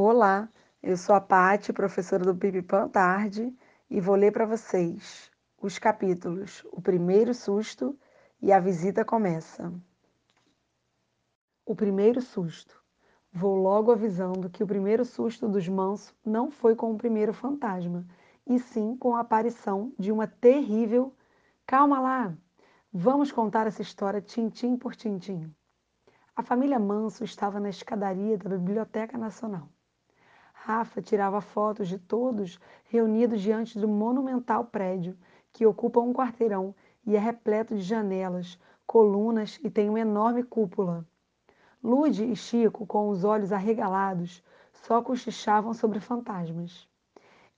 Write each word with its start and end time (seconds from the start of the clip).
Olá, 0.00 0.48
eu 0.80 0.96
sou 0.96 1.12
a 1.12 1.20
Pati, 1.20 1.72
professora 1.72 2.24
do 2.24 2.32
Pipipan 2.32 2.88
Tarde, 2.88 3.52
e 3.90 4.00
vou 4.00 4.14
ler 4.14 4.30
para 4.30 4.46
vocês 4.46 5.28
os 5.60 5.76
capítulos 5.76 6.64
O 6.70 6.80
Primeiro 6.80 7.34
Susto 7.34 7.98
e 8.40 8.52
A 8.52 8.60
Visita 8.60 9.04
Começa. 9.04 9.72
O 11.66 11.74
primeiro 11.74 12.20
susto. 12.20 12.80
Vou 13.32 13.56
logo 13.56 13.90
avisando 13.90 14.48
que 14.48 14.62
o 14.62 14.66
primeiro 14.68 15.04
susto 15.04 15.48
dos 15.48 15.68
mansos 15.68 16.14
não 16.24 16.48
foi 16.48 16.76
com 16.76 16.92
o 16.92 16.96
primeiro 16.96 17.32
fantasma, 17.32 18.06
e 18.46 18.60
sim 18.60 18.96
com 18.96 19.16
a 19.16 19.20
aparição 19.22 19.92
de 19.98 20.12
uma 20.12 20.28
terrível. 20.28 21.12
Calma 21.66 21.98
lá! 21.98 22.38
Vamos 22.92 23.32
contar 23.32 23.66
essa 23.66 23.82
história 23.82 24.22
tintim 24.22 24.76
por 24.76 24.94
tintim. 24.94 25.52
A 26.36 26.42
família 26.44 26.78
Manso 26.78 27.24
estava 27.24 27.58
na 27.58 27.68
escadaria 27.68 28.38
da 28.38 28.50
Biblioteca 28.50 29.18
Nacional. 29.18 29.68
Rafa 30.68 31.00
tirava 31.00 31.40
fotos 31.40 31.88
de 31.88 31.96
todos 31.96 32.60
reunidos 32.84 33.40
diante 33.40 33.78
do 33.78 33.88
monumental 33.88 34.66
prédio 34.66 35.16
que 35.50 35.64
ocupa 35.64 35.98
um 35.98 36.12
quarteirão 36.12 36.74
e 37.06 37.16
é 37.16 37.18
repleto 37.18 37.74
de 37.74 37.80
janelas, 37.80 38.60
colunas 38.86 39.58
e 39.64 39.70
tem 39.70 39.88
uma 39.88 39.98
enorme 39.98 40.42
cúpula. 40.42 41.06
Lude 41.82 42.22
e 42.22 42.36
Chico, 42.36 42.86
com 42.86 43.08
os 43.08 43.24
olhos 43.24 43.50
arregalados, 43.50 44.44
só 44.74 45.00
cochichavam 45.00 45.72
sobre 45.72 46.00
fantasmas. 46.00 46.86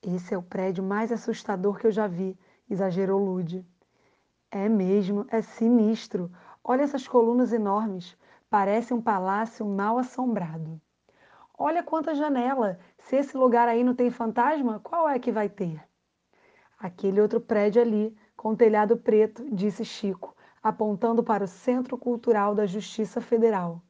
Esse 0.01 0.32
é 0.32 0.38
o 0.38 0.42
prédio 0.42 0.84
mais 0.84 1.10
assustador 1.10 1.80
que 1.80 1.88
eu 1.88 1.90
já 1.90 2.06
vi, 2.06 2.38
exagerou 2.70 3.18
Lude. 3.18 3.66
É 4.52 4.68
mesmo, 4.68 5.27
é 5.30 5.42
sinistro. 5.42 6.30
Olha 6.62 6.82
essas 6.82 7.09
colunas 7.09 7.52
enormes. 7.52 8.16
Parece 8.48 8.95
um 8.95 9.02
palácio 9.02 9.66
mal 9.66 9.98
assombrado. 9.98 10.80
Olha 11.62 11.82
quanta 11.82 12.14
janela! 12.14 12.78
Se 13.00 13.16
esse 13.16 13.37
lugar 13.37 13.68
aí 13.68 13.84
não 13.84 13.95
tem 13.95 14.10
fantasma, 14.10 14.80
qual 14.80 15.06
é 15.06 15.18
que 15.18 15.30
vai 15.30 15.46
ter? 15.46 15.79
Aquele 16.79 17.21
outro 17.21 17.38
prédio 17.38 17.82
ali, 17.82 18.16
com 18.35 18.57
telhado 18.57 18.96
preto, 18.96 19.46
disse 19.52 19.85
Chico, 19.85 20.35
apontando 20.62 21.23
para 21.23 21.45
o 21.45 21.46
Centro 21.46 21.98
Cultural 21.98 22.54
da 22.54 22.65
Justiça 22.65 23.20
Federal. 23.20 23.82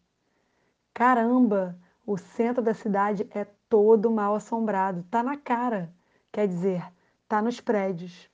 Caramba! 0.93 1.79
O 2.05 2.19
centro 2.19 2.61
da 2.61 2.75
cidade 2.75 3.25
é 3.31 3.47
todo 3.69 4.11
mal 4.11 4.35
assombrado, 4.35 5.05
tá 5.09 5.23
na 5.23 5.37
cara. 5.37 5.95
Quer 6.33 6.49
dizer, 6.49 6.85
tá 7.29 7.41
nos 7.41 7.61
prédios. 7.61 8.29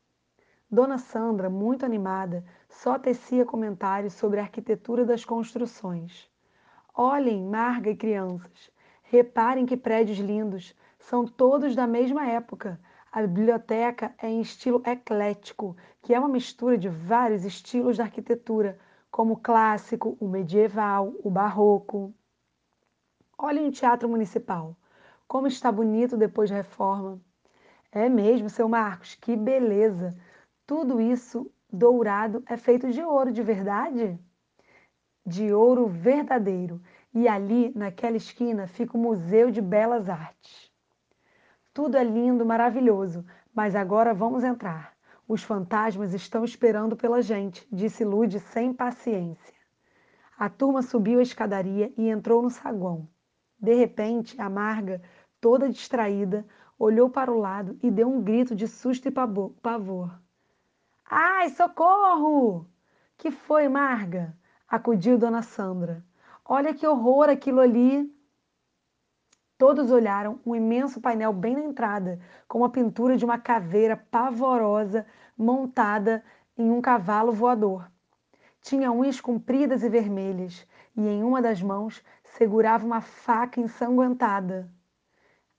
Dona 0.70 0.96
Sandra, 0.96 1.50
muito 1.50 1.84
animada, 1.84 2.42
só 2.70 2.98
tecia 2.98 3.44
comentários 3.44 4.14
sobre 4.14 4.40
a 4.40 4.44
arquitetura 4.44 5.04
das 5.04 5.26
construções. 5.26 6.26
Olhem, 6.94 7.44
Marga 7.44 7.90
e 7.90 7.96
crianças, 7.96 8.74
Reparem 9.08 9.64
que 9.64 9.76
prédios 9.76 10.18
lindos, 10.18 10.74
são 10.98 11.24
todos 11.24 11.76
da 11.76 11.86
mesma 11.86 12.26
época. 12.26 12.80
A 13.12 13.22
biblioteca 13.22 14.12
é 14.18 14.28
em 14.28 14.40
estilo 14.40 14.82
eclético, 14.84 15.76
que 16.02 16.12
é 16.12 16.18
uma 16.18 16.28
mistura 16.28 16.76
de 16.76 16.88
vários 16.88 17.44
estilos 17.44 17.96
da 17.96 18.02
arquitetura, 18.02 18.76
como 19.08 19.34
o 19.34 19.36
clássico, 19.36 20.16
o 20.20 20.26
medieval, 20.26 21.14
o 21.22 21.30
barroco. 21.30 22.12
Olhem 23.38 23.68
o 23.68 23.72
Teatro 23.72 24.08
Municipal, 24.08 24.76
como 25.28 25.46
está 25.46 25.70
bonito 25.70 26.16
depois 26.16 26.50
da 26.50 26.56
reforma. 26.56 27.20
É 27.92 28.08
mesmo, 28.08 28.50
seu 28.50 28.68
Marcos, 28.68 29.14
que 29.14 29.36
beleza! 29.36 30.18
Tudo 30.66 31.00
isso 31.00 31.48
dourado 31.72 32.42
é 32.46 32.56
feito 32.56 32.90
de 32.90 33.02
ouro 33.02 33.32
de 33.32 33.42
verdade? 33.42 34.18
De 35.24 35.52
ouro 35.52 35.86
verdadeiro 35.86 36.82
e 37.16 37.26
ali, 37.26 37.72
naquela 37.74 38.18
esquina, 38.18 38.66
fica 38.66 38.94
o 38.94 39.00
Museu 39.00 39.50
de 39.50 39.62
Belas 39.62 40.06
Artes. 40.06 40.70
Tudo 41.72 41.96
é 41.96 42.04
lindo, 42.04 42.44
maravilhoso, 42.44 43.24
mas 43.54 43.74
agora 43.74 44.12
vamos 44.12 44.44
entrar. 44.44 44.94
Os 45.26 45.42
fantasmas 45.42 46.12
estão 46.12 46.44
esperando 46.44 46.94
pela 46.94 47.22
gente, 47.22 47.66
disse 47.72 48.04
Lude 48.04 48.38
sem 48.38 48.70
paciência. 48.70 49.54
A 50.36 50.50
turma 50.50 50.82
subiu 50.82 51.18
a 51.18 51.22
escadaria 51.22 51.90
e 51.96 52.06
entrou 52.06 52.42
no 52.42 52.50
saguão. 52.50 53.08
De 53.58 53.72
repente, 53.72 54.38
a 54.38 54.50
Marga, 54.50 55.00
toda 55.40 55.70
distraída, 55.70 56.46
olhou 56.78 57.08
para 57.08 57.32
o 57.32 57.38
lado 57.38 57.78
e 57.82 57.90
deu 57.90 58.10
um 58.10 58.20
grito 58.22 58.54
de 58.54 58.68
susto 58.68 59.08
e 59.08 59.10
pavor. 59.10 60.20
Ai, 61.08 61.48
socorro! 61.48 62.66
Que 63.16 63.30
foi, 63.30 63.70
Marga? 63.70 64.36
acudiu 64.68 65.16
Dona 65.16 65.40
Sandra. 65.40 66.04
Olha 66.48 66.72
que 66.72 66.86
horror 66.86 67.28
aquilo 67.28 67.58
ali! 67.58 68.08
Todos 69.58 69.90
olharam 69.90 70.38
um 70.46 70.54
imenso 70.54 71.00
painel 71.00 71.32
bem 71.32 71.56
na 71.56 71.62
entrada, 71.62 72.20
com 72.46 72.64
a 72.64 72.68
pintura 72.68 73.16
de 73.16 73.24
uma 73.24 73.36
caveira 73.36 73.96
pavorosa 73.96 75.04
montada 75.36 76.22
em 76.56 76.70
um 76.70 76.80
cavalo 76.80 77.32
voador. 77.32 77.90
Tinha 78.60 78.92
unhas 78.92 79.20
compridas 79.20 79.82
e 79.82 79.88
vermelhas, 79.88 80.64
e 80.96 81.08
em 81.08 81.24
uma 81.24 81.42
das 81.42 81.60
mãos 81.60 82.00
segurava 82.22 82.86
uma 82.86 83.00
faca 83.00 83.60
ensanguentada. 83.60 84.70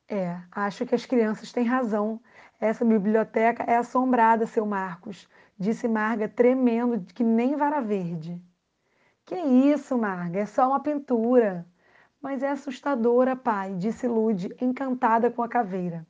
É, 0.08 0.40
acho 0.50 0.86
que 0.86 0.96
as 0.96 1.06
crianças 1.06 1.52
têm 1.52 1.66
razão. 1.66 2.22
Essa 2.62 2.86
biblioteca 2.86 3.64
é 3.64 3.75
assombrada, 3.75 4.48
seu 4.48 4.66
Marcos, 4.66 5.28
disse 5.59 5.86
Marga, 5.86 6.30
tremendo 6.30 7.14
que 7.14 7.25
nem 7.25 7.58
vara 7.58 7.81
verde. 7.81 8.42
Que 9.28 9.36
isso, 9.36 9.98
Marga? 9.98 10.40
É 10.40 10.46
só 10.46 10.70
uma 10.70 10.80
pintura. 10.80 11.68
Mas 12.22 12.42
é 12.42 12.48
assustadora, 12.50 13.36
pai, 13.36 13.76
disse 13.76 14.08
Lude, 14.08 14.56
encantada 14.62 15.30
com 15.30 15.44
a 15.44 15.50
caveira. 15.50 16.08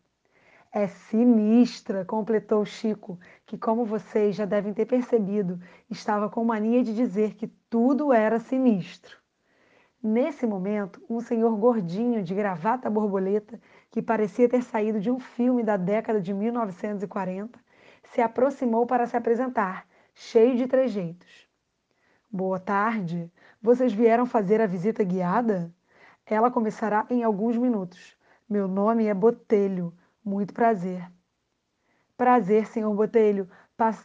É 0.71 0.87
sinistra, 0.87 2.05
completou 2.05 2.63
Chico, 2.63 3.19
que, 3.43 3.57
como 3.57 3.85
vocês 3.85 4.35
já 4.35 4.45
devem 4.45 4.71
ter 4.71 4.85
percebido, 4.85 5.59
estava 5.89 6.29
com 6.29 6.45
mania 6.45 6.83
de 6.83 6.93
dizer 6.93 7.33
que 7.33 7.47
tudo 7.69 8.13
era 8.13 8.37
sinistro. 8.37 9.17
Nesse 10.01 10.45
momento, 10.45 11.03
um 11.09 11.19
senhor 11.19 11.57
gordinho 11.57 12.21
de 12.21 12.35
gravata 12.35 12.87
borboleta, 12.87 13.59
que 13.89 13.99
parecia 13.99 14.47
ter 14.47 14.61
saído 14.61 14.99
de 14.99 15.09
um 15.09 15.19
filme 15.19 15.63
da 15.63 15.75
década 15.75 16.21
de 16.21 16.35
1940, 16.35 17.59
se 18.03 18.21
aproximou 18.21 18.85
para 18.85 19.07
se 19.07 19.17
apresentar, 19.17 19.87
cheio 20.13 20.55
de 20.55 20.67
trejeitos. 20.67 21.46
Boa 22.29 22.59
tarde. 22.59 23.31
Vocês 23.61 23.93
vieram 23.93 24.25
fazer 24.25 24.59
a 24.59 24.67
visita 24.67 25.01
guiada? 25.01 25.73
Ela 26.25 26.51
começará 26.51 27.07
em 27.09 27.23
alguns 27.23 27.55
minutos. 27.55 28.17
Meu 28.49 28.67
nome 28.67 29.05
é 29.05 29.13
Botelho. 29.13 29.93
Muito 30.23 30.53
prazer. 30.53 31.09
Prazer, 32.17 32.67
senhor 32.67 32.93
Botelho. 32.93 33.49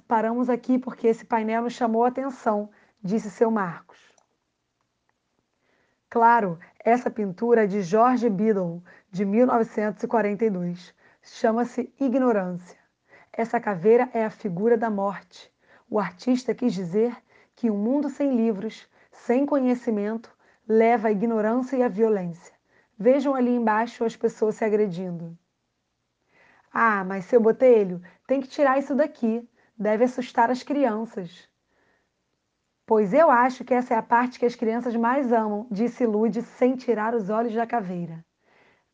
Paramos 0.06 0.48
aqui 0.48 0.78
porque 0.78 1.08
esse 1.08 1.24
painel 1.24 1.62
nos 1.62 1.72
chamou 1.72 2.04
a 2.04 2.08
atenção, 2.08 2.70
disse 3.02 3.28
seu 3.28 3.50
Marcos. 3.50 3.98
Claro, 6.08 6.60
essa 6.78 7.10
pintura 7.10 7.64
é 7.64 7.66
de 7.66 7.82
George 7.82 8.30
Biddle, 8.30 8.84
de 9.10 9.24
1942. 9.24 10.94
Chama-se 11.22 11.92
Ignorância. 11.98 12.78
Essa 13.32 13.58
caveira 13.58 14.08
é 14.14 14.24
a 14.24 14.30
figura 14.30 14.78
da 14.78 14.90
morte. 14.90 15.52
O 15.90 15.98
artista 15.98 16.54
quis 16.54 16.72
dizer 16.72 17.16
que 17.62 17.70
um 17.70 17.78
mundo 17.78 18.10
sem 18.10 18.34
livros, 18.34 18.88
sem 19.12 19.46
conhecimento, 19.46 20.36
leva 20.66 21.06
à 21.06 21.12
ignorância 21.12 21.76
e 21.76 21.82
à 21.84 21.86
violência. 21.86 22.52
Vejam 22.98 23.36
ali 23.36 23.54
embaixo 23.54 24.04
as 24.04 24.16
pessoas 24.16 24.56
se 24.56 24.64
agredindo. 24.64 25.38
Ah, 26.72 27.04
mas 27.04 27.26
seu 27.26 27.40
botelho, 27.40 28.02
tem 28.26 28.40
que 28.40 28.48
tirar 28.48 28.80
isso 28.80 28.96
daqui. 28.96 29.48
Deve 29.78 30.02
assustar 30.02 30.50
as 30.50 30.64
crianças. 30.64 31.48
Pois 32.84 33.14
eu 33.14 33.30
acho 33.30 33.64
que 33.64 33.74
essa 33.74 33.94
é 33.94 33.96
a 33.96 34.02
parte 34.02 34.40
que 34.40 34.46
as 34.46 34.56
crianças 34.56 34.96
mais 34.96 35.32
amam, 35.32 35.68
disse 35.70 36.04
Lude 36.04 36.42
sem 36.42 36.74
tirar 36.74 37.14
os 37.14 37.30
olhos 37.30 37.54
da 37.54 37.64
caveira. 37.64 38.24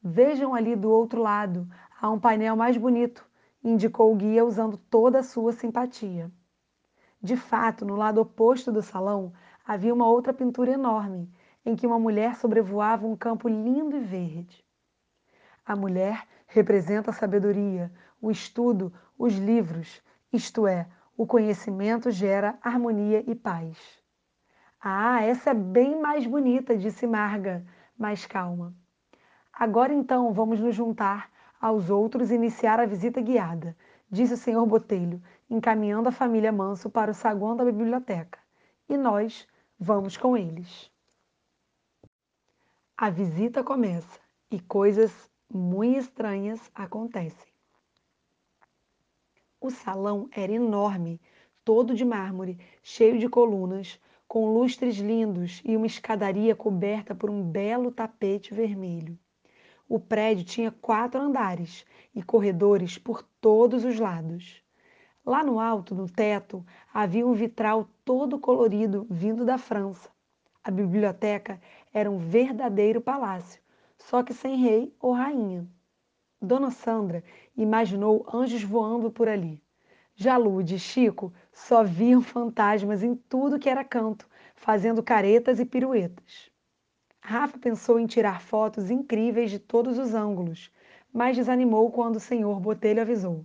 Vejam 0.03 0.55
ali 0.55 0.77
do 0.77 0.91
outro 0.91 1.22
lado, 1.22 1.66
há 1.98 2.10
um 2.10 2.21
painel 2.21 2.54
mais 2.54 2.77
bonito, 2.77 3.27
indicou 3.65 4.13
o 4.13 4.16
guia 4.16 4.45
usando 4.45 4.77
toda 4.77 5.21
a 5.21 5.22
sua 5.22 5.54
simpatia. 5.54 6.31
De 7.20 7.36
fato, 7.36 7.84
no 7.84 7.97
lado 7.97 8.20
oposto 8.20 8.70
do 8.70 8.82
salão 8.82 9.32
havia 9.66 9.92
uma 9.92 10.06
outra 10.06 10.32
pintura 10.32 10.70
enorme, 10.70 11.30
em 11.65 11.74
que 11.74 11.86
uma 11.86 11.98
mulher 11.98 12.36
sobrevoava 12.36 13.06
um 13.06 13.16
campo 13.16 13.48
lindo 13.48 13.97
e 13.97 14.00
verde. 14.00 14.65
A 15.66 15.76
mulher 15.76 16.26
representa 16.47 17.10
a 17.10 17.15
sabedoria, 17.15 17.92
o 18.20 18.30
estudo, 18.30 18.92
os 19.18 19.36
livros, 19.36 20.03
isto 20.32 20.66
é, 20.66 20.88
o 21.16 21.26
conhecimento 21.26 22.10
gera 22.10 22.56
harmonia 22.62 23.22
e 23.26 23.34
paz. 23.34 23.76
Ah, 24.80 25.22
essa 25.22 25.50
é 25.50 25.54
bem 25.54 26.00
mais 26.00 26.26
bonita, 26.26 26.76
disse 26.76 27.06
Marga, 27.06 27.66
mais 27.98 28.24
calma. 28.24 28.72
Agora 29.53 29.92
então 29.92 30.32
vamos 30.32 30.60
nos 30.60 30.74
juntar 30.74 31.28
aos 31.60 31.91
outros 31.91 32.30
e 32.30 32.34
iniciar 32.36 32.78
a 32.78 32.86
visita 32.86 33.20
guiada, 33.20 33.76
disse 34.10 34.34
o 34.34 34.37
senhor 34.37 34.65
Botelho, 34.66 35.22
encaminhando 35.49 36.09
a 36.09 36.13
família 36.13 36.53
Manso 36.53 36.89
para 36.89 37.10
o 37.10 37.15
saguão 37.15 37.57
da 37.57 37.65
biblioteca. 37.65 38.39
E 38.89 38.97
nós 38.97 39.47
vamos 39.78 40.16
com 40.16 40.37
eles. 40.37 40.91
A 42.97 43.10
visita 43.10 43.63
começa 43.63 44.19
e 44.51 44.59
coisas 44.60 45.31
muito 45.53 45.99
estranhas 45.99 46.60
acontecem. 46.75 47.53
O 49.60 49.71
salão 49.71 50.28
era 50.33 50.53
enorme, 50.53 51.21
todo 51.65 51.95
de 51.95 52.04
mármore, 52.04 52.59
cheio 52.83 53.19
de 53.19 53.28
colunas, 53.28 54.01
com 54.27 54.53
lustres 54.53 54.99
lindos 54.99 55.63
e 55.65 55.77
uma 55.77 55.87
escadaria 55.87 56.54
coberta 56.54 57.15
por 57.15 57.31
um 57.31 57.43
belo 57.43 57.91
tapete 57.91 58.53
vermelho. 58.53 59.19
O 59.89 59.99
prédio 59.99 60.45
tinha 60.45 60.71
quatro 60.71 61.19
andares 61.19 61.87
e 62.15 62.23
corredores 62.23 62.99
por 62.99 63.23
todos 63.41 63.85
os 63.85 63.99
lados. 63.99 64.63
Lá 65.25 65.43
no 65.43 65.59
alto, 65.59 65.95
no 65.95 66.07
teto, 66.07 66.63
havia 66.93 67.27
um 67.27 67.33
vitral 67.33 67.89
todo 68.05 68.39
colorido 68.39 69.07
vindo 69.09 69.47
da 69.47 69.57
França. 69.57 70.11
A 70.63 70.71
biblioteca 70.71 71.59
era 71.93 72.11
um 72.11 72.19
verdadeiro 72.19 73.01
palácio, 73.01 73.63
só 73.97 74.23
que 74.23 74.35
sem 74.35 74.57
rei 74.57 74.95
ou 75.01 75.13
rainha. 75.13 75.67
Dona 76.41 76.71
Sandra 76.71 77.25
imaginou 77.57 78.27
anjos 78.31 78.63
voando 78.63 79.11
por 79.11 79.27
ali. 79.27 79.63
Jalude 80.15 80.75
e 80.75 80.79
Chico 80.79 81.33
só 81.51 81.83
viam 81.83 82.21
fantasmas 82.23 83.03
em 83.03 83.15
tudo 83.15 83.59
que 83.59 83.71
era 83.71 83.83
canto, 83.83 84.29
fazendo 84.55 85.03
caretas 85.03 85.59
e 85.59 85.65
piruetas. 85.65 86.51
Rafa 87.20 87.59
pensou 87.59 87.98
em 87.98 88.06
tirar 88.06 88.41
fotos 88.41 88.91
incríveis 88.91 89.50
de 89.50 89.59
todos 89.59 89.98
os 89.98 90.15
ângulos, 90.15 90.70
mas 91.12 91.36
desanimou 91.36 91.91
quando 91.91 92.16
o 92.16 92.20
senhor 92.20 92.60
Botelho 92.60 93.03
avisou. 93.03 93.44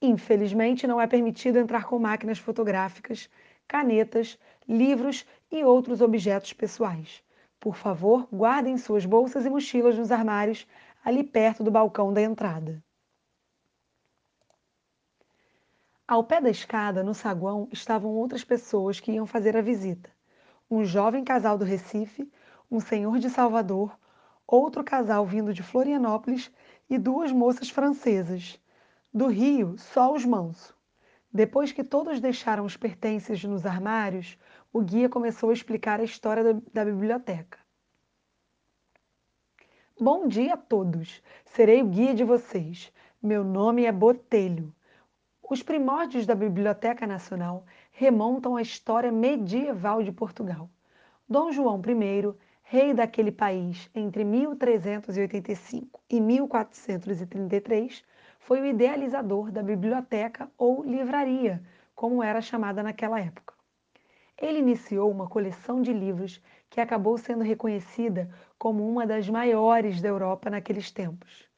Infelizmente, 0.00 0.86
não 0.86 1.00
é 1.00 1.06
permitido 1.06 1.58
entrar 1.58 1.84
com 1.84 1.98
máquinas 1.98 2.38
fotográficas, 2.38 3.28
canetas, 3.66 4.38
livros 4.68 5.26
e 5.50 5.64
outros 5.64 6.00
objetos 6.00 6.52
pessoais. 6.52 7.22
Por 7.58 7.74
favor, 7.74 8.28
guardem 8.32 8.76
suas 8.76 9.06
bolsas 9.06 9.46
e 9.46 9.50
mochilas 9.50 9.96
nos 9.96 10.12
armários 10.12 10.66
ali 11.04 11.24
perto 11.24 11.64
do 11.64 11.70
balcão 11.70 12.12
da 12.12 12.20
entrada. 12.20 12.82
Ao 16.06 16.22
pé 16.22 16.40
da 16.40 16.50
escada, 16.50 17.02
no 17.02 17.14
saguão, 17.14 17.68
estavam 17.72 18.12
outras 18.12 18.44
pessoas 18.44 19.00
que 19.00 19.12
iam 19.12 19.26
fazer 19.26 19.56
a 19.56 19.60
visita. 19.60 20.10
Um 20.70 20.84
jovem 20.84 21.24
casal 21.24 21.58
do 21.58 21.64
Recife, 21.64 22.30
um 22.70 22.80
senhor 22.80 23.18
de 23.18 23.30
Salvador, 23.30 23.98
outro 24.46 24.84
casal 24.84 25.26
vindo 25.26 25.52
de 25.52 25.62
Florianópolis 25.62 26.50
e 26.88 26.98
duas 26.98 27.32
moças 27.32 27.70
francesas. 27.70 28.60
Do 29.12 29.28
Rio, 29.28 29.76
só 29.78 30.12
os 30.12 30.24
manso. 30.24 30.76
Depois 31.32 31.72
que 31.72 31.84
todos 31.84 32.20
deixaram 32.20 32.64
os 32.64 32.76
pertences 32.76 33.42
nos 33.44 33.66
armários, 33.66 34.38
o 34.72 34.80
guia 34.80 35.08
começou 35.08 35.50
a 35.50 35.52
explicar 35.52 36.00
a 36.00 36.04
história 36.04 36.42
da, 36.42 36.60
da 36.72 36.84
biblioteca. 36.84 37.58
Bom 39.98 40.28
dia 40.28 40.54
a 40.54 40.56
todos. 40.58 41.22
Serei 41.44 41.82
o 41.82 41.86
guia 41.86 42.14
de 42.14 42.24
vocês. 42.24 42.92
Meu 43.22 43.42
nome 43.42 43.84
é 43.84 43.92
Botelho. 43.92 44.74
Os 45.48 45.62
primórdios 45.62 46.26
da 46.26 46.34
Biblioteca 46.34 47.06
Nacional 47.06 47.64
remontam 47.92 48.56
à 48.56 48.62
história 48.62 49.10
medieval 49.10 50.02
de 50.02 50.12
Portugal. 50.12 50.68
Dom 51.28 51.50
João 51.50 51.80
I 51.80 52.34
rei 52.68 52.92
daquele 52.92 53.30
país 53.30 53.88
entre 53.94 54.24
1385 54.24 56.00
e 56.10 56.20
1433, 56.20 58.02
foi 58.40 58.60
o 58.60 58.66
idealizador 58.66 59.52
da 59.52 59.62
biblioteca 59.62 60.50
ou 60.58 60.82
livraria, 60.82 61.62
como 61.94 62.24
era 62.24 62.40
chamada 62.40 62.82
naquela 62.82 63.20
época. 63.20 63.54
Ele 64.36 64.58
iniciou 64.58 65.08
uma 65.08 65.28
coleção 65.28 65.80
de 65.80 65.92
livros 65.92 66.42
que 66.68 66.80
acabou 66.80 67.16
sendo 67.16 67.44
reconhecida 67.44 68.28
como 68.58 68.84
uma 68.88 69.06
das 69.06 69.28
maiores 69.28 70.02
da 70.02 70.08
Europa 70.08 70.50
naqueles 70.50 70.90
tempos. 70.90 71.48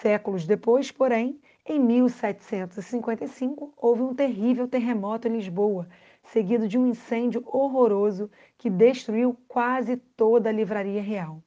Séculos 0.00 0.44
depois, 0.44 0.90
porém, 0.90 1.40
em 1.64 1.78
1755, 1.78 3.72
houve 3.76 4.02
um 4.02 4.12
terrível 4.12 4.66
terremoto 4.66 5.28
em 5.28 5.36
Lisboa 5.36 5.86
seguido 6.24 6.68
de 6.68 6.78
um 6.78 6.86
incêndio 6.86 7.42
horroroso 7.46 8.30
que 8.56 8.70
destruiu 8.70 9.36
quase 9.48 9.96
toda 9.96 10.48
a 10.48 10.52
livraria 10.52 11.02
real. 11.02 11.42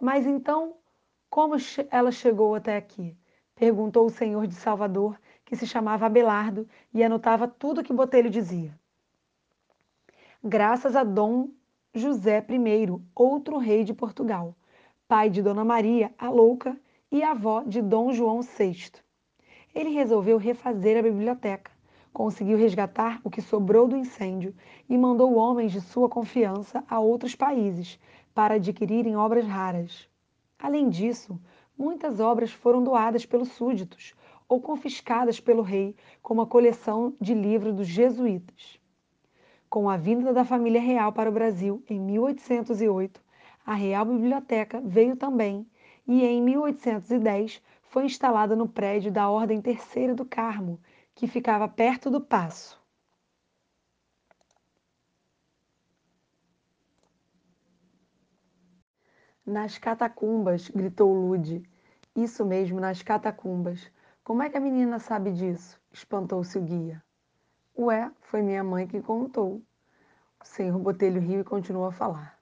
Mas 0.00 0.26
então, 0.26 0.76
como 1.30 1.54
ela 1.90 2.10
chegou 2.10 2.54
até 2.54 2.76
aqui? 2.76 3.16
Perguntou 3.54 4.06
o 4.06 4.10
senhor 4.10 4.46
de 4.46 4.54
Salvador, 4.54 5.18
que 5.44 5.56
se 5.56 5.66
chamava 5.66 6.06
Abelardo 6.06 6.68
e 6.92 7.02
anotava 7.02 7.46
tudo 7.46 7.82
que 7.82 7.92
Botelho 7.92 8.28
dizia. 8.28 8.78
Graças 10.42 10.96
a 10.96 11.04
Dom 11.04 11.48
José 11.94 12.44
I, 12.50 13.02
outro 13.14 13.56
rei 13.56 13.84
de 13.84 13.94
Portugal, 13.94 14.54
pai 15.06 15.30
de 15.30 15.40
Dona 15.40 15.64
Maria, 15.64 16.12
a 16.18 16.28
Louca, 16.28 16.78
e 17.10 17.22
avó 17.22 17.62
de 17.62 17.80
Dom 17.80 18.12
João 18.12 18.42
VI. 18.42 18.92
Ele 19.72 19.90
resolveu 19.90 20.36
refazer 20.36 20.98
a 20.98 21.02
biblioteca 21.02 21.73
conseguiu 22.14 22.56
resgatar 22.56 23.20
o 23.24 23.28
que 23.28 23.42
sobrou 23.42 23.88
do 23.88 23.96
incêndio 23.96 24.54
e 24.88 24.96
mandou 24.96 25.34
homens 25.34 25.72
de 25.72 25.80
sua 25.80 26.08
confiança 26.08 26.84
a 26.88 27.00
outros 27.00 27.34
países 27.34 27.98
para 28.32 28.54
adquirirem 28.54 29.16
obras 29.16 29.44
raras. 29.44 30.08
Além 30.56 30.88
disso, 30.88 31.38
muitas 31.76 32.20
obras 32.20 32.52
foram 32.52 32.84
doadas 32.84 33.26
pelos 33.26 33.48
súditos 33.48 34.14
ou 34.48 34.60
confiscadas 34.60 35.40
pelo 35.40 35.62
rei, 35.62 35.96
como 36.22 36.40
a 36.40 36.46
coleção 36.46 37.14
de 37.20 37.34
livros 37.34 37.74
dos 37.74 37.88
jesuítas. 37.88 38.78
Com 39.68 39.90
a 39.90 39.96
vinda 39.96 40.32
da 40.32 40.44
família 40.44 40.80
real 40.80 41.12
para 41.12 41.28
o 41.28 41.32
Brasil 41.32 41.82
em 41.90 41.98
1808, 41.98 43.20
a 43.66 43.74
Real 43.74 44.04
Biblioteca 44.04 44.80
veio 44.80 45.16
também 45.16 45.66
e 46.06 46.22
em 46.24 46.40
1810 46.40 47.60
foi 47.82 48.04
instalada 48.04 48.54
no 48.54 48.68
prédio 48.68 49.10
da 49.10 49.28
Ordem 49.28 49.60
Terceira 49.60 50.14
do 50.14 50.24
Carmo, 50.24 50.78
que 51.14 51.26
ficava 51.26 51.68
perto 51.68 52.10
do 52.10 52.20
paço. 52.20 52.82
Nas 59.46 59.76
catacumbas, 59.76 60.68
gritou 60.70 61.12
Lude. 61.12 61.62
Isso 62.16 62.44
mesmo, 62.44 62.80
nas 62.80 63.02
catacumbas. 63.02 63.90
Como 64.22 64.42
é 64.42 64.48
que 64.48 64.56
a 64.56 64.60
menina 64.60 64.98
sabe 64.98 65.32
disso? 65.32 65.78
Espantou-se 65.92 66.56
o 66.56 66.62
guia. 66.62 67.04
Ué, 67.76 68.10
foi 68.22 68.40
minha 68.40 68.64
mãe 68.64 68.86
que 68.86 69.02
contou. 69.02 69.62
O 70.40 70.44
senhor 70.46 70.78
Botelho 70.78 71.20
riu 71.20 71.40
e 71.40 71.44
continuou 71.44 71.86
a 71.86 71.92
falar. 71.92 72.38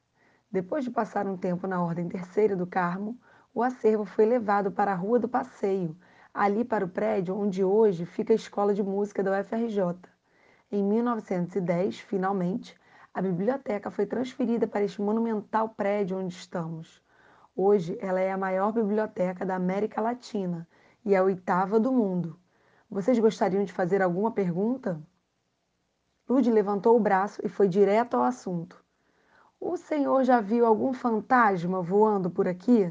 Depois 0.51 0.85
de 0.85 0.91
passar 0.91 1.27
um 1.27 1.37
tempo 1.37 1.67
na 1.67 1.83
Ordem 1.83 2.09
Terceira 2.09 2.55
do 2.55 2.67
Carmo, 2.67 3.19
o 3.55 3.63
acervo 3.63 4.05
foi 4.05 4.25
levado 4.25 4.71
para 4.71 4.93
a 4.93 4.95
Rua 4.95 5.19
do 5.19 5.29
Passeio, 5.29 5.97
ali 6.35 6.65
para 6.65 6.85
o 6.85 6.89
prédio 6.89 7.37
onde 7.37 7.63
hoje 7.63 8.07
fica 8.07 8.33
a 8.33 8.37
Escola 8.37 8.73
de 8.73 8.83
Música 8.83 9.23
da 9.23 9.41
UFRJ. 9.41 9.97
Em 10.71 10.83
1910, 10.83 12.01
finalmente, 12.01 12.75
a 13.13 13.21
biblioteca 13.21 13.91
foi 13.91 14.07
transferida 14.07 14.67
para 14.67 14.83
este 14.83 15.03
monumental 15.03 15.69
prédio 15.69 16.19
onde 16.19 16.35
estamos. 16.35 17.03
Hoje, 17.55 17.99
ela 18.01 18.21
é 18.21 18.33
a 18.33 18.39
maior 18.39 18.73
biblioteca 18.73 19.45
da 19.45 19.57
América 19.57 20.01
Latina 20.01 20.67
e 21.05 21.15
a 21.15 21.23
oitava 21.23 21.79
do 21.79 21.93
mundo. 21.93 22.39
Vocês 22.91 23.19
gostariam 23.19 23.65
de 23.65 23.73
fazer 23.73 24.01
alguma 24.01 24.31
pergunta? 24.31 25.03
Lud 26.27 26.51
levantou 26.51 26.97
o 26.97 27.01
braço 27.01 27.43
e 27.45 27.49
foi 27.49 27.69
direto 27.69 28.17
ao 28.17 28.23
assunto. 28.23 28.83
O 29.61 29.77
senhor 29.77 30.25
já 30.25 30.41
viu 30.41 30.65
algum 30.65 30.95
fantasma 30.95 31.83
voando 31.83 32.31
por 32.31 32.49
aqui? 32.49 32.91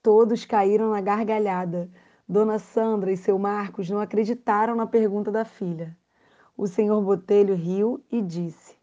Todos 0.00 0.44
caíram 0.44 0.90
na 0.90 1.00
gargalhada. 1.00 1.90
Dona 2.30 2.58
Sandra 2.58 3.10
e 3.10 3.16
seu 3.16 3.38
Marcos 3.38 3.88
não 3.88 4.00
acreditaram 4.00 4.74
na 4.74 4.86
pergunta 4.86 5.32
da 5.32 5.46
filha. 5.46 5.96
O 6.54 6.66
senhor 6.66 7.00
Botelho 7.00 7.54
riu 7.54 8.04
e 8.12 8.20
disse: 8.20 8.76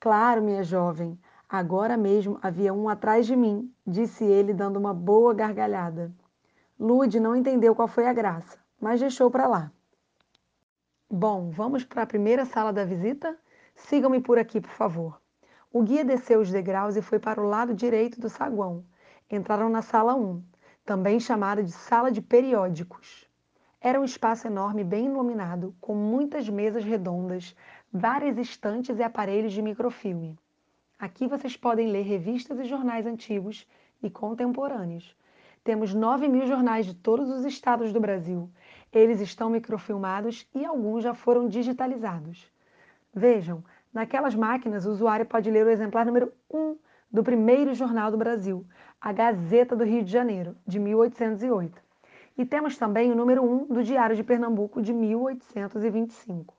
Claro, 0.00 0.42
minha 0.42 0.64
jovem, 0.64 1.16
agora 1.48 1.96
mesmo 1.96 2.40
havia 2.42 2.74
um 2.74 2.88
atrás 2.88 3.24
de 3.24 3.36
mim, 3.36 3.72
disse 3.86 4.24
ele, 4.24 4.52
dando 4.52 4.80
uma 4.80 4.92
boa 4.92 5.32
gargalhada. 5.32 6.12
Lude 6.76 7.20
não 7.20 7.36
entendeu 7.36 7.72
qual 7.72 7.86
foi 7.86 8.08
a 8.08 8.12
graça, 8.12 8.58
mas 8.80 8.98
deixou 8.98 9.30
para 9.30 9.46
lá. 9.46 9.70
Bom, 11.08 11.50
vamos 11.50 11.84
para 11.84 12.02
a 12.02 12.06
primeira 12.06 12.44
sala 12.44 12.72
da 12.72 12.84
visita? 12.84 13.38
Sigam-me 13.76 14.20
por 14.20 14.40
aqui, 14.40 14.60
por 14.60 14.72
favor. 14.72 15.22
O 15.72 15.84
guia 15.84 16.04
desceu 16.04 16.40
os 16.40 16.50
degraus 16.50 16.96
e 16.96 17.02
foi 17.02 17.20
para 17.20 17.40
o 17.40 17.48
lado 17.48 17.74
direito 17.74 18.20
do 18.20 18.28
saguão. 18.28 18.84
Entraram 19.30 19.68
na 19.68 19.82
sala 19.82 20.16
1 20.16 20.42
também 20.84 21.20
chamada 21.20 21.62
de 21.62 21.70
sala 21.70 22.10
de 22.10 22.20
periódicos. 22.20 23.28
Era 23.80 24.00
um 24.00 24.04
espaço 24.04 24.46
enorme, 24.46 24.84
bem 24.84 25.06
iluminado, 25.06 25.74
com 25.80 25.94
muitas 25.94 26.48
mesas 26.48 26.84
redondas, 26.84 27.56
várias 27.92 28.38
estantes 28.38 28.98
e 28.98 29.02
aparelhos 29.02 29.52
de 29.52 29.62
microfilme. 29.62 30.38
Aqui 30.98 31.26
vocês 31.26 31.56
podem 31.56 31.90
ler 31.90 32.02
revistas 32.02 32.58
e 32.60 32.64
jornais 32.64 33.06
antigos 33.06 33.66
e 34.02 34.08
contemporâneos. 34.08 35.16
Temos 35.64 35.94
9 35.94 36.28
mil 36.28 36.46
jornais 36.46 36.86
de 36.86 36.94
todos 36.94 37.28
os 37.28 37.44
estados 37.44 37.92
do 37.92 38.00
Brasil. 38.00 38.50
Eles 38.92 39.20
estão 39.20 39.50
microfilmados 39.50 40.46
e 40.54 40.64
alguns 40.64 41.04
já 41.04 41.14
foram 41.14 41.48
digitalizados. 41.48 42.50
Vejam, 43.14 43.64
naquelas 43.92 44.34
máquinas 44.34 44.86
o 44.86 44.90
usuário 44.90 45.26
pode 45.26 45.50
ler 45.50 45.66
o 45.66 45.70
exemplar 45.70 46.04
número 46.04 46.32
1 46.52 46.76
do 47.10 47.22
primeiro 47.22 47.74
jornal 47.74 48.10
do 48.10 48.16
Brasil, 48.16 48.66
a 49.02 49.12
Gazeta 49.12 49.74
do 49.74 49.82
Rio 49.82 50.04
de 50.04 50.12
Janeiro, 50.12 50.56
de 50.64 50.78
1808. 50.78 51.82
E 52.38 52.46
temos 52.46 52.78
também 52.78 53.10
o 53.10 53.16
número 53.16 53.42
1 53.42 53.66
do 53.66 53.82
Diário 53.82 54.14
de 54.14 54.22
Pernambuco, 54.22 54.80
de 54.80 54.92
1825. 54.92 56.54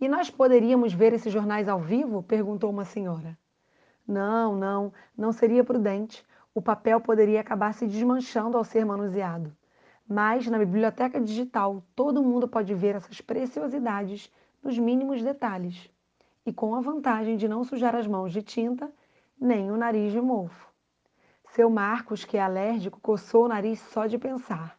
E 0.00 0.06
nós 0.06 0.30
poderíamos 0.30 0.92
ver 0.92 1.12
esses 1.12 1.32
jornais 1.32 1.68
ao 1.68 1.80
vivo? 1.80 2.22
perguntou 2.22 2.70
uma 2.70 2.84
senhora. 2.84 3.36
Não, 4.06 4.54
não, 4.54 4.92
não 5.18 5.32
seria 5.32 5.64
prudente. 5.64 6.24
O 6.54 6.62
papel 6.62 7.00
poderia 7.00 7.40
acabar 7.40 7.74
se 7.74 7.88
desmanchando 7.88 8.56
ao 8.56 8.62
ser 8.62 8.86
manuseado. 8.86 9.52
Mas 10.08 10.46
na 10.46 10.58
biblioteca 10.58 11.20
digital 11.20 11.82
todo 11.96 12.22
mundo 12.22 12.46
pode 12.46 12.72
ver 12.72 12.94
essas 12.94 13.20
preciosidades 13.20 14.32
nos 14.62 14.78
mínimos 14.78 15.20
detalhes 15.20 15.90
e 16.46 16.52
com 16.52 16.76
a 16.76 16.80
vantagem 16.80 17.36
de 17.36 17.48
não 17.48 17.64
sujar 17.64 17.96
as 17.96 18.06
mãos 18.06 18.32
de 18.32 18.42
tinta 18.42 18.88
nem 19.40 19.72
o 19.72 19.76
nariz 19.76 20.12
de 20.12 20.20
mofo. 20.20 20.71
Seu 21.54 21.68
Marcos, 21.68 22.24
que 22.24 22.38
é 22.38 22.40
alérgico, 22.40 22.98
coçou 22.98 23.44
o 23.44 23.48
nariz 23.48 23.78
só 23.78 24.06
de 24.06 24.16
pensar. 24.16 24.78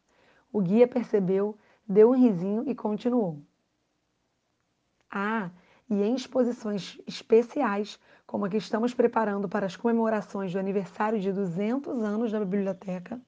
O 0.51 0.59
guia 0.59 0.87
percebeu, 0.87 1.55
deu 1.87 2.09
um 2.09 2.15
risinho 2.15 2.63
e 2.67 2.73
continuou. 2.73 3.39
Ah, 5.07 5.51
e 5.87 6.01
em 6.01 6.15
exposições 6.15 6.99
especiais, 7.05 7.99
como 8.25 8.45
a 8.45 8.49
que 8.49 8.57
estamos 8.57 8.91
preparando 8.91 9.47
para 9.47 9.67
as 9.67 9.75
comemorações 9.75 10.51
do 10.51 10.57
aniversário 10.57 11.19
de 11.19 11.31
200 11.31 12.01
anos 12.01 12.31
da 12.31 12.39
biblioteca, 12.39 13.21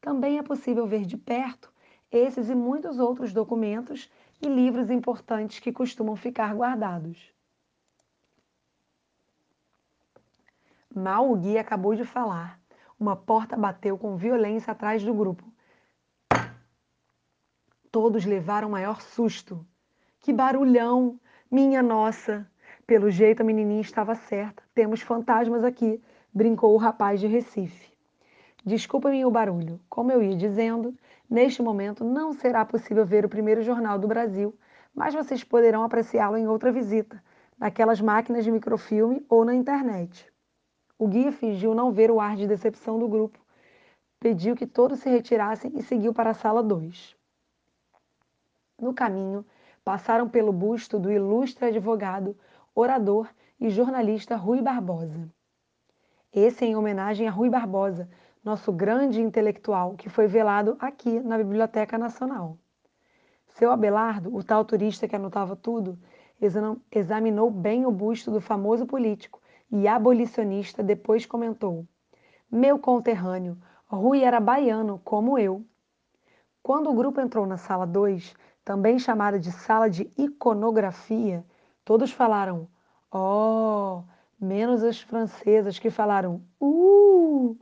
também 0.00 0.38
é 0.38 0.42
possível 0.42 0.84
ver 0.84 1.04
de 1.04 1.16
perto 1.16 1.72
esses 2.10 2.50
e 2.50 2.54
muitos 2.54 2.98
outros 2.98 3.32
documentos 3.32 4.10
e 4.42 4.48
livros 4.48 4.90
importantes 4.90 5.60
que 5.60 5.70
costumam 5.70 6.16
ficar 6.16 6.52
guardados. 6.52 7.32
Mal 10.92 11.30
o 11.30 11.36
guia 11.36 11.60
acabou 11.60 11.94
de 11.94 12.04
falar, 12.04 12.57
uma 12.98 13.14
porta 13.14 13.56
bateu 13.56 13.96
com 13.96 14.16
violência 14.16 14.72
atrás 14.72 15.02
do 15.02 15.14
grupo. 15.14 15.44
Todos 17.90 18.24
levaram 18.24 18.70
maior 18.70 19.00
susto. 19.00 19.64
Que 20.20 20.32
barulhão! 20.32 21.18
Minha 21.50 21.82
nossa! 21.82 22.50
Pelo 22.86 23.10
jeito 23.10 23.40
a 23.40 23.44
menininha 23.44 23.80
estava 23.80 24.14
certa. 24.14 24.62
Temos 24.74 25.00
fantasmas 25.00 25.64
aqui, 25.64 26.02
brincou 26.32 26.74
o 26.74 26.78
rapaz 26.78 27.20
de 27.20 27.26
Recife. 27.26 27.92
Desculpa-me 28.64 29.24
o 29.24 29.30
barulho. 29.30 29.80
Como 29.88 30.10
eu 30.10 30.22
ia 30.22 30.36
dizendo, 30.36 30.94
neste 31.30 31.62
momento 31.62 32.04
não 32.04 32.32
será 32.32 32.64
possível 32.64 33.06
ver 33.06 33.24
o 33.24 33.28
primeiro 33.28 33.62
jornal 33.62 33.98
do 33.98 34.08
Brasil, 34.08 34.54
mas 34.94 35.14
vocês 35.14 35.44
poderão 35.44 35.84
apreciá-lo 35.84 36.36
em 36.36 36.48
outra 36.48 36.72
visita, 36.72 37.22
naquelas 37.58 38.00
máquinas 38.00 38.44
de 38.44 38.50
microfilme 38.50 39.24
ou 39.28 39.44
na 39.44 39.54
internet. 39.54 40.30
O 40.98 41.06
guia 41.06 41.30
fingiu 41.30 41.76
não 41.76 41.92
ver 41.92 42.10
o 42.10 42.20
ar 42.20 42.34
de 42.34 42.44
decepção 42.44 42.98
do 42.98 43.06
grupo, 43.06 43.38
pediu 44.18 44.56
que 44.56 44.66
todos 44.66 44.98
se 44.98 45.08
retirassem 45.08 45.70
e 45.76 45.82
seguiu 45.82 46.12
para 46.12 46.30
a 46.30 46.34
sala 46.34 46.60
2. 46.60 47.16
No 48.80 48.92
caminho, 48.92 49.46
passaram 49.84 50.28
pelo 50.28 50.52
busto 50.52 50.98
do 50.98 51.10
ilustre 51.12 51.66
advogado, 51.66 52.36
orador 52.74 53.28
e 53.60 53.70
jornalista 53.70 54.34
Rui 54.34 54.60
Barbosa. 54.60 55.30
Esse 56.32 56.64
em 56.64 56.74
homenagem 56.74 57.28
a 57.28 57.30
Rui 57.30 57.48
Barbosa, 57.48 58.10
nosso 58.44 58.72
grande 58.72 59.20
intelectual, 59.20 59.94
que 59.94 60.08
foi 60.08 60.26
velado 60.26 60.76
aqui 60.80 61.20
na 61.20 61.38
Biblioteca 61.38 61.96
Nacional. 61.96 62.58
Seu 63.46 63.70
Abelardo, 63.70 64.34
o 64.34 64.42
tal 64.42 64.64
turista 64.64 65.06
que 65.06 65.14
anotava 65.14 65.54
tudo, 65.54 65.96
examinou 66.90 67.50
bem 67.50 67.86
o 67.86 67.90
busto 67.92 68.32
do 68.32 68.40
famoso 68.40 68.84
político 68.84 69.40
e 69.70 69.86
abolicionista, 69.86 70.82
depois 70.82 71.26
comentou: 71.26 71.86
Meu 72.50 72.78
conterrâneo, 72.78 73.58
Rui 73.86 74.22
era 74.22 74.40
baiano, 74.40 75.00
como 75.04 75.38
eu. 75.38 75.64
Quando 76.62 76.90
o 76.90 76.94
grupo 76.94 77.20
entrou 77.20 77.46
na 77.46 77.56
sala 77.56 77.86
2, 77.86 78.34
também 78.64 78.98
chamada 78.98 79.38
de 79.38 79.50
sala 79.50 79.88
de 79.88 80.10
iconografia, 80.18 81.44
todos 81.84 82.12
falaram 82.12 82.68
oh, 83.10 84.02
menos 84.38 84.84
as 84.84 85.00
francesas 85.00 85.78
que 85.78 85.90
falaram 85.90 86.42
uh. 86.60 87.56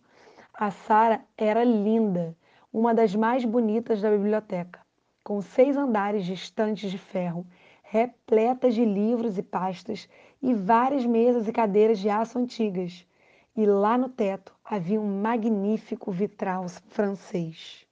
A 0.53 0.71
Sara 0.71 1.21
era 1.37 1.63
linda, 1.63 2.35
uma 2.73 2.95
das 2.95 3.15
mais 3.15 3.45
bonitas 3.45 4.01
da 4.01 4.11
biblioteca, 4.11 4.81
com 5.23 5.41
seis 5.43 5.77
andares 5.77 6.25
de 6.25 6.33
estantes 6.33 6.91
de 6.91 6.97
ferro, 6.97 7.47
repletas 7.89 8.75
de 8.75 8.85
livros 8.85 9.39
e 9.39 9.43
pastas 9.43 10.09
e 10.43 10.53
várias 10.53 11.07
mesas 11.07 11.47
e 11.47 11.53
cadeiras 11.53 11.99
de 11.99 12.09
aço 12.09 12.39
antigas. 12.39 13.07
E 13.57 13.65
lá 13.65 13.97
no 13.97 14.09
teto 14.09 14.55
havia 14.65 15.01
um 15.01 15.21
magnífico 15.21 16.11
vitral 16.11 16.67
francês. 16.89 17.87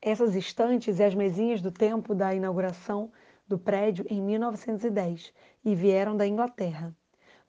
Essas 0.00 0.34
estantes 0.34 0.98
e 0.98 1.04
as 1.04 1.14
mesinhas 1.14 1.60
do 1.60 1.70
tempo 1.70 2.14
da 2.14 2.34
inauguração 2.34 3.10
do 3.46 3.58
prédio 3.58 4.06
em 4.08 4.22
1910 4.22 5.32
e 5.64 5.74
vieram 5.74 6.16
da 6.16 6.26
Inglaterra. 6.26 6.94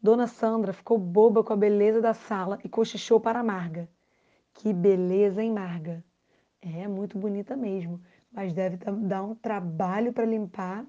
Dona 0.01 0.27
Sandra 0.27 0.73
ficou 0.73 0.97
boba 0.97 1.43
com 1.43 1.53
a 1.53 1.57
beleza 1.57 2.01
da 2.01 2.13
sala 2.13 2.59
e 2.63 2.67
cochichou 2.67 3.19
para 3.19 3.43
Marga. 3.43 3.87
Que 4.53 4.73
beleza, 4.73 5.41
hein, 5.41 5.51
Marga? 5.51 6.03
É 6.61 6.87
muito 6.87 7.17
bonita 7.17 7.55
mesmo, 7.55 8.01
mas 8.31 8.53
deve 8.53 8.77
dar 8.77 9.23
um 9.23 9.33
trabalho 9.33 10.11
para 10.11 10.25
limpar. 10.25 10.85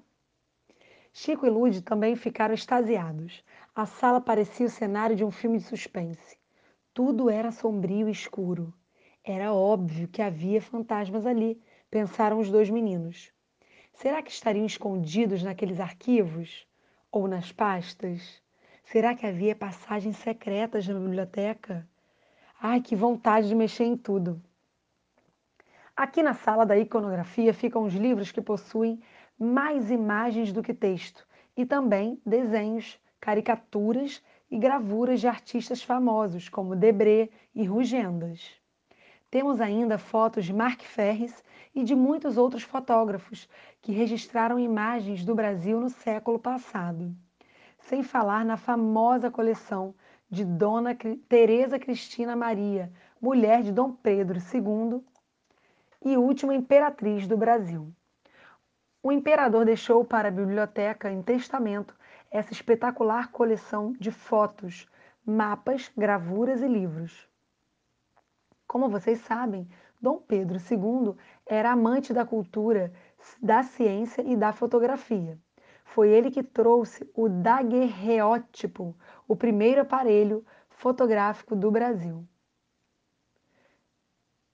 Chico 1.17 1.45
e 1.45 1.49
Lude 1.49 1.81
também 1.81 2.13
ficaram 2.17 2.53
extasiados. 2.53 3.41
A 3.73 3.85
sala 3.85 4.19
parecia 4.19 4.65
o 4.65 4.69
cenário 4.69 5.15
de 5.15 5.23
um 5.23 5.31
filme 5.31 5.57
de 5.57 5.63
suspense. 5.63 6.37
Tudo 6.93 7.29
era 7.29 7.53
sombrio 7.53 8.09
e 8.09 8.11
escuro. 8.11 8.73
Era 9.23 9.53
óbvio 9.53 10.09
que 10.09 10.21
havia 10.21 10.61
fantasmas 10.61 11.25
ali, 11.25 11.57
pensaram 11.89 12.37
os 12.37 12.51
dois 12.51 12.69
meninos. 12.69 13.31
Será 13.93 14.21
que 14.21 14.29
estariam 14.29 14.65
escondidos 14.65 15.41
naqueles 15.41 15.79
arquivos? 15.79 16.67
Ou 17.09 17.29
nas 17.29 17.49
pastas? 17.49 18.43
Será 18.83 19.15
que 19.15 19.25
havia 19.25 19.55
passagens 19.55 20.17
secretas 20.17 20.85
na 20.85 20.99
biblioteca? 20.99 21.87
Ai, 22.59 22.81
que 22.81 22.93
vontade 22.93 23.47
de 23.47 23.55
mexer 23.55 23.85
em 23.85 23.95
tudo! 23.95 24.41
Aqui 25.95 26.21
na 26.21 26.33
sala 26.33 26.65
da 26.65 26.77
iconografia 26.77 27.53
ficam 27.53 27.83
os 27.83 27.93
livros 27.93 28.33
que 28.33 28.41
possuem 28.41 29.01
mais 29.37 29.91
imagens 29.91 30.51
do 30.51 30.63
que 30.63 30.73
texto 30.73 31.27
e 31.55 31.65
também 31.65 32.21
desenhos, 32.25 32.99
caricaturas 33.19 34.23
e 34.49 34.57
gravuras 34.57 35.19
de 35.19 35.27
artistas 35.27 35.81
famosos 35.81 36.47
como 36.47 36.75
Debré 36.75 37.29
e 37.53 37.65
Rugendas. 37.65 38.53
Temos 39.29 39.59
ainda 39.59 39.97
fotos 39.97 40.45
de 40.45 40.53
Mark 40.53 40.81
Ferris 40.81 41.43
e 41.73 41.83
de 41.83 41.93
muitos 41.93 42.37
outros 42.37 42.63
fotógrafos 42.63 43.49
que 43.81 43.91
registraram 43.91 44.57
imagens 44.57 45.25
do 45.25 45.35
Brasil 45.35 45.79
no 45.79 45.89
século 45.89 46.39
passado. 46.39 47.13
Sem 47.79 48.01
falar 48.01 48.45
na 48.45 48.55
famosa 48.55 49.29
coleção 49.29 49.93
de 50.29 50.45
Dona 50.45 50.95
Teresa 51.27 51.77
Cristina 51.77 52.35
Maria, 52.35 52.91
mulher 53.21 53.61
de 53.61 53.71
Dom 53.71 53.91
Pedro 53.91 54.39
II 54.39 55.03
e 56.03 56.15
última 56.15 56.55
imperatriz 56.55 57.27
do 57.27 57.35
Brasil. 57.35 57.93
O 59.05 59.11
imperador 59.11 59.65
deixou 59.65 60.03
para 60.03 60.29
a 60.29 60.31
biblioteca 60.31 61.11
em 61.11 61.21
testamento 61.21 61.95
essa 62.31 62.51
espetacular 62.51 63.31
coleção 63.31 63.93
de 63.99 64.09
fotos, 64.09 64.87
mapas, 65.23 65.91
gravuras 65.95 66.63
e 66.63 66.67
livros. 66.67 67.29
Como 68.67 68.89
vocês 68.89 69.19
sabem, 69.19 69.69
Dom 70.01 70.17
Pedro 70.17 70.57
II 70.57 71.15
era 71.45 71.71
amante 71.71 72.15
da 72.15 72.25
cultura, 72.25 72.91
da 73.39 73.61
ciência 73.61 74.23
e 74.23 74.35
da 74.35 74.51
fotografia. 74.51 75.37
Foi 75.83 76.09
ele 76.09 76.31
que 76.31 76.41
trouxe 76.41 77.07
o 77.13 77.29
daguerreótipo, 77.29 78.97
o 79.27 79.35
primeiro 79.35 79.81
aparelho 79.81 80.43
fotográfico 80.67 81.55
do 81.55 81.69
Brasil. 81.69 82.27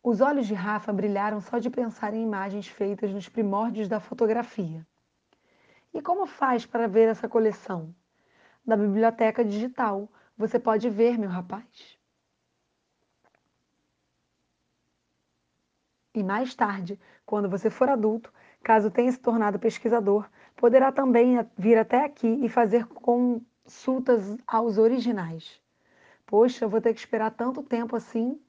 Os 0.03 0.19
olhos 0.19 0.47
de 0.47 0.55
Rafa 0.55 0.91
brilharam 0.91 1.39
só 1.39 1.59
de 1.59 1.69
pensar 1.69 2.13
em 2.13 2.23
imagens 2.23 2.67
feitas 2.67 3.13
nos 3.13 3.29
primórdios 3.29 3.87
da 3.87 3.99
fotografia. 3.99 4.85
E 5.93 6.01
como 6.01 6.25
faz 6.25 6.65
para 6.65 6.87
ver 6.87 7.07
essa 7.09 7.29
coleção? 7.29 7.93
Na 8.65 8.75
biblioteca 8.75 9.45
digital. 9.45 10.09
Você 10.35 10.57
pode 10.57 10.89
ver, 10.89 11.19
meu 11.19 11.29
rapaz. 11.29 11.99
E 16.15 16.23
mais 16.23 16.55
tarde, 16.55 16.99
quando 17.23 17.47
você 17.47 17.69
for 17.69 17.87
adulto, 17.87 18.33
caso 18.63 18.89
tenha 18.89 19.11
se 19.11 19.19
tornado 19.19 19.59
pesquisador, 19.59 20.27
poderá 20.55 20.91
também 20.91 21.37
vir 21.55 21.77
até 21.77 22.03
aqui 22.03 22.27
e 22.43 22.49
fazer 22.49 22.87
consultas 22.87 24.35
aos 24.47 24.79
originais. 24.79 25.61
Poxa, 26.25 26.65
eu 26.65 26.69
vou 26.69 26.81
ter 26.81 26.93
que 26.93 26.99
esperar 26.99 27.31
tanto 27.31 27.61
tempo 27.61 27.95
assim. 27.95 28.41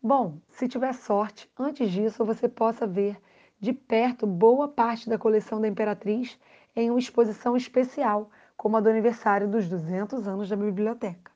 Bom, 0.00 0.40
se 0.50 0.68
tiver 0.68 0.94
sorte, 0.94 1.50
antes 1.58 1.90
disso 1.90 2.24
você 2.24 2.48
possa 2.48 2.86
ver 2.86 3.20
de 3.58 3.72
perto 3.72 4.28
boa 4.28 4.68
parte 4.68 5.08
da 5.08 5.18
coleção 5.18 5.60
da 5.60 5.66
Imperatriz 5.66 6.38
em 6.76 6.88
uma 6.88 7.00
exposição 7.00 7.56
especial, 7.56 8.30
como 8.56 8.76
a 8.76 8.80
do 8.80 8.88
aniversário 8.88 9.48
dos 9.48 9.68
200 9.68 10.28
anos 10.28 10.48
da 10.48 10.54
biblioteca. 10.54 11.32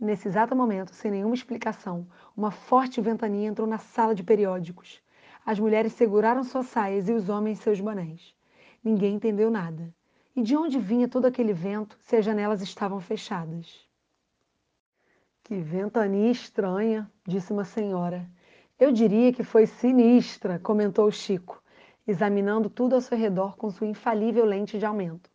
Nesse 0.00 0.28
exato 0.28 0.54
momento, 0.54 0.94
sem 0.94 1.10
nenhuma 1.10 1.34
explicação, 1.34 2.06
uma 2.36 2.52
forte 2.52 3.00
ventania 3.00 3.48
entrou 3.48 3.66
na 3.66 3.78
sala 3.78 4.14
de 4.14 4.22
periódicos. 4.22 5.02
As 5.44 5.58
mulheres 5.58 5.92
seguraram 5.94 6.44
suas 6.44 6.66
saias 6.66 7.08
e 7.08 7.12
os 7.12 7.28
homens 7.28 7.58
seus 7.58 7.80
bonés. 7.80 8.32
Ninguém 8.82 9.16
entendeu 9.16 9.50
nada. 9.50 9.92
E 10.36 10.42
de 10.42 10.56
onde 10.56 10.78
vinha 10.78 11.08
todo 11.08 11.26
aquele 11.26 11.52
vento 11.52 11.98
se 12.00 12.14
as 12.14 12.24
janelas 12.24 12.62
estavam 12.62 13.00
fechadas? 13.00 13.89
Que 15.50 15.60
ventania 15.60 16.30
estranha, 16.30 17.10
disse 17.26 17.52
uma 17.52 17.64
senhora. 17.64 18.24
Eu 18.78 18.92
diria 18.92 19.32
que 19.32 19.42
foi 19.42 19.66
sinistra, 19.66 20.60
comentou 20.60 21.10
Chico, 21.10 21.60
examinando 22.06 22.70
tudo 22.70 22.94
ao 22.94 23.00
seu 23.00 23.18
redor 23.18 23.56
com 23.56 23.68
sua 23.68 23.88
infalível 23.88 24.44
lente 24.44 24.78
de 24.78 24.86
aumento. 24.86 25.28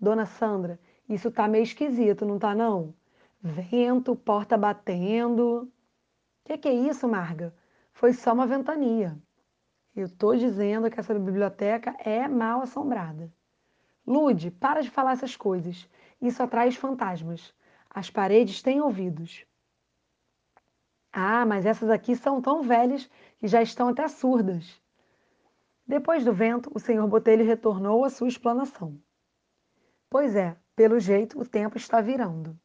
Dona 0.00 0.24
Sandra, 0.24 0.78
isso 1.08 1.32
tá 1.32 1.48
meio 1.48 1.64
esquisito, 1.64 2.24
não 2.24 2.38
tá 2.38 2.54
não? 2.54 2.94
Vento, 3.42 4.14
porta 4.14 4.56
batendo. 4.56 5.68
Que 6.44 6.56
que 6.56 6.68
é 6.68 6.72
isso, 6.72 7.08
Marga? 7.08 7.52
Foi 7.92 8.12
só 8.12 8.32
uma 8.32 8.46
ventania. 8.46 9.18
Eu 9.96 10.08
tô 10.08 10.36
dizendo 10.36 10.88
que 10.88 11.00
essa 11.00 11.12
biblioteca 11.18 11.96
é 12.04 12.28
mal 12.28 12.62
assombrada. 12.62 13.28
Lude, 14.06 14.48
para 14.48 14.80
de 14.80 14.90
falar 14.90 15.14
essas 15.14 15.34
coisas. 15.34 15.90
Isso 16.22 16.40
atrai 16.40 16.68
os 16.68 16.76
fantasmas. 16.76 17.52
As 17.92 18.08
paredes 18.08 18.62
têm 18.62 18.80
ouvidos. 18.80 19.44
Ah, 21.12 21.44
mas 21.44 21.66
essas 21.66 21.90
aqui 21.90 22.14
são 22.14 22.40
tão 22.40 22.62
velhas 22.62 23.10
que 23.38 23.48
já 23.48 23.60
estão 23.60 23.88
até 23.88 24.06
surdas. 24.06 24.80
Depois 25.86 26.24
do 26.24 26.32
vento, 26.32 26.70
o 26.72 26.78
senhor 26.78 27.06
Botelho 27.08 27.44
retornou 27.44 28.04
à 28.04 28.10
sua 28.10 28.28
explanação. 28.28 28.96
Pois 30.08 30.36
é, 30.36 30.56
pelo 30.76 31.00
jeito 31.00 31.40
o 31.40 31.44
tempo 31.44 31.76
está 31.76 32.00
virando. 32.00 32.56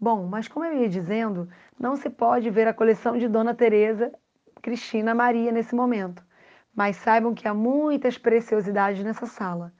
Bom, 0.00 0.26
mas 0.26 0.48
como 0.48 0.64
eu 0.64 0.82
ia 0.82 0.88
dizendo, 0.88 1.48
não 1.78 1.94
se 1.94 2.10
pode 2.10 2.50
ver 2.50 2.66
a 2.66 2.74
coleção 2.74 3.16
de 3.16 3.28
Dona 3.28 3.54
Teresa 3.54 4.12
Cristina 4.60 5.14
Maria 5.14 5.52
nesse 5.52 5.74
momento. 5.74 6.24
Mas 6.74 6.96
saibam 6.96 7.34
que 7.34 7.46
há 7.46 7.54
muitas 7.54 8.18
preciosidades 8.18 9.04
nessa 9.04 9.26
sala. 9.26 9.72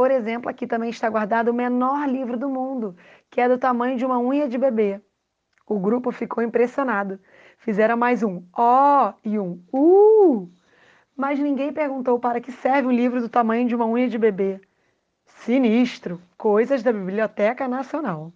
Por 0.00 0.10
exemplo, 0.10 0.48
aqui 0.48 0.66
também 0.66 0.88
está 0.88 1.10
guardado 1.10 1.48
o 1.48 1.52
menor 1.52 2.08
livro 2.08 2.38
do 2.38 2.48
mundo, 2.48 2.96
que 3.28 3.38
é 3.38 3.46
do 3.46 3.58
tamanho 3.58 3.98
de 3.98 4.06
uma 4.06 4.18
unha 4.18 4.48
de 4.48 4.56
bebê. 4.56 4.98
O 5.66 5.78
grupo 5.78 6.10
ficou 6.10 6.42
impressionado. 6.42 7.20
Fizeram 7.58 7.98
mais 7.98 8.22
um 8.22 8.42
ó 8.50 9.12
e 9.22 9.38
um 9.38 9.62
uh, 9.70 10.50
mas 11.14 11.38
ninguém 11.38 11.70
perguntou 11.70 12.18
para 12.18 12.40
que 12.40 12.50
serve 12.50 12.88
um 12.88 12.90
livro 12.90 13.20
do 13.20 13.28
tamanho 13.28 13.68
de 13.68 13.74
uma 13.74 13.84
unha 13.84 14.08
de 14.08 14.16
bebê. 14.16 14.58
Sinistro! 15.26 16.18
Coisas 16.38 16.82
da 16.82 16.94
Biblioteca 16.94 17.68
Nacional. 17.68 18.32